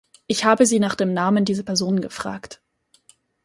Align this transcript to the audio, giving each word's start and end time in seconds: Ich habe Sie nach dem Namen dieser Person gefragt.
Ich 0.25 0.45
habe 0.45 0.65
Sie 0.65 0.79
nach 0.79 0.95
dem 0.95 1.13
Namen 1.13 1.45
dieser 1.45 1.61
Person 1.61 2.01
gefragt. 2.01 2.59